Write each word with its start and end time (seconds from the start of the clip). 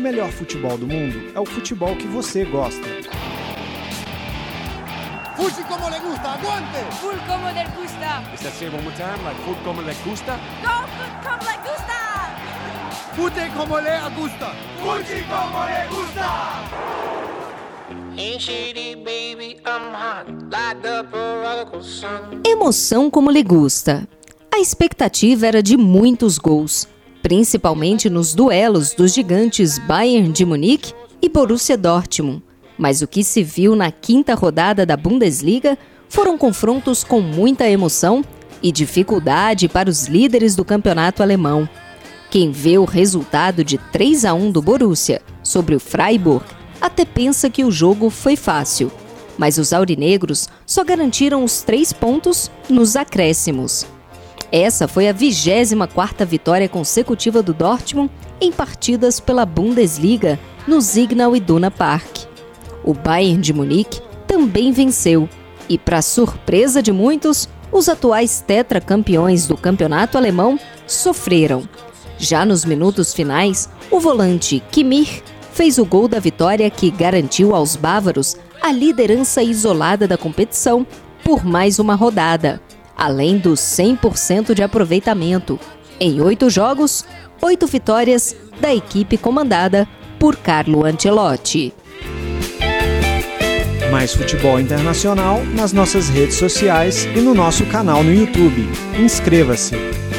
o 0.00 0.02
melhor 0.02 0.30
futebol 0.30 0.78
do 0.78 0.86
mundo 0.86 1.30
é 1.34 1.38
o 1.40 1.44
futebol 1.44 1.94
que 1.94 2.06
você 2.06 2.42
gosta. 2.46 2.88
Fuji 5.36 5.62
como 5.68 5.90
le 5.90 6.00
gusta, 6.00 6.28
aguante! 6.30 6.78
Full 7.00 7.18
como 7.26 7.46
le 7.52 7.64
gusta. 7.76 8.22
Is 8.34 8.40
that 8.40 8.54
say 8.54 8.68
one 8.68 8.82
more 8.82 8.96
time? 8.96 9.22
Like 9.24 9.38
food 9.44 9.58
como 9.62 9.82
le 9.82 9.94
gusta? 10.02 10.38
Go 10.62 10.86
food 10.96 11.12
como 11.22 11.44
le 11.44 11.56
gusta. 11.68 11.98
Fute 13.14 13.50
como 13.54 13.78
le 13.78 14.00
gusta! 14.16 14.54
Fuji 14.80 15.22
como 15.28 15.64
le 15.66 15.86
gusta! 15.90 16.30
Emoção 22.46 23.10
como 23.10 23.30
lhe 23.30 23.42
gusta. 23.42 24.08
A 24.52 24.58
expectativa 24.58 25.46
era 25.46 25.62
de 25.62 25.76
muitos 25.76 26.38
gols, 26.38 26.88
principalmente 27.22 28.08
nos 28.08 28.34
duelos 28.34 28.92
dos 28.94 29.14
gigantes 29.14 29.78
Bayern 29.78 30.32
de 30.32 30.44
Munique 30.44 30.92
e 31.20 31.28
Borussia 31.28 31.76
Dortmund. 31.76 32.42
Mas 32.78 33.02
o 33.02 33.06
que 33.06 33.22
se 33.22 33.42
viu 33.42 33.76
na 33.76 33.90
quinta 33.90 34.34
rodada 34.34 34.86
da 34.86 34.96
Bundesliga 34.96 35.76
foram 36.08 36.36
confrontos 36.36 37.04
com 37.04 37.20
muita 37.20 37.68
emoção 37.68 38.24
e 38.62 38.72
dificuldade 38.72 39.68
para 39.68 39.88
os 39.88 40.06
líderes 40.06 40.56
do 40.56 40.64
campeonato 40.64 41.22
alemão. 41.22 41.68
Quem 42.30 42.50
vê 42.50 42.78
o 42.78 42.84
resultado 42.84 43.64
de 43.64 43.76
3 43.76 44.24
a 44.24 44.34
1 44.34 44.52
do 44.52 44.62
Borussia 44.62 45.20
sobre 45.42 45.74
o 45.74 45.80
Freiburg 45.80 46.44
até 46.80 47.04
pensa 47.04 47.50
que 47.50 47.64
o 47.64 47.70
jogo 47.70 48.08
foi 48.08 48.36
fácil, 48.36 48.90
mas 49.36 49.58
os 49.58 49.72
aurinegros 49.72 50.48
só 50.64 50.84
garantiram 50.84 51.44
os 51.44 51.62
três 51.62 51.92
pontos 51.92 52.50
nos 52.68 52.96
acréscimos. 52.96 53.86
Essa 54.52 54.88
foi 54.88 55.08
a 55.08 55.14
24ª 55.14 56.26
vitória 56.26 56.68
consecutiva 56.68 57.42
do 57.42 57.54
Dortmund 57.54 58.10
em 58.40 58.50
partidas 58.50 59.20
pela 59.20 59.46
Bundesliga 59.46 60.38
no 60.66 60.80
Signal 60.82 61.36
Iduna 61.36 61.70
Park. 61.70 62.24
O 62.82 62.92
Bayern 62.92 63.40
de 63.40 63.52
Munique 63.52 64.00
também 64.26 64.72
venceu 64.72 65.28
e, 65.68 65.78
para 65.78 66.02
surpresa 66.02 66.82
de 66.82 66.90
muitos, 66.90 67.48
os 67.70 67.88
atuais 67.88 68.42
tetracampeões 68.44 69.46
do 69.46 69.56
campeonato 69.56 70.18
alemão 70.18 70.58
sofreram. 70.86 71.68
Já 72.18 72.44
nos 72.44 72.64
minutos 72.64 73.14
finais, 73.14 73.68
o 73.90 74.00
volante 74.00 74.60
Kimmich 74.72 75.22
fez 75.52 75.78
o 75.78 75.84
gol 75.84 76.08
da 76.08 76.18
vitória 76.18 76.68
que 76.70 76.90
garantiu 76.90 77.54
aos 77.54 77.76
bávaros 77.76 78.36
a 78.60 78.72
liderança 78.72 79.42
isolada 79.42 80.08
da 80.08 80.18
competição 80.18 80.86
por 81.22 81.44
mais 81.44 81.78
uma 81.78 81.94
rodada, 81.94 82.60
além 83.00 83.38
dos 83.38 83.60
100% 83.60 84.52
de 84.52 84.62
aproveitamento. 84.62 85.58
Em 85.98 86.20
oito 86.20 86.50
jogos, 86.50 87.06
oito 87.40 87.66
vitórias 87.66 88.36
da 88.60 88.74
equipe 88.74 89.16
comandada 89.16 89.88
por 90.18 90.36
Carlo 90.36 90.84
Ancelotti. 90.84 91.72
Mais 93.90 94.14
futebol 94.14 94.60
internacional 94.60 95.42
nas 95.46 95.72
nossas 95.72 96.10
redes 96.10 96.36
sociais 96.36 97.06
e 97.16 97.20
no 97.20 97.34
nosso 97.34 97.64
canal 97.66 98.04
no 98.04 98.14
YouTube. 98.14 98.68
Inscreva-se! 98.98 100.09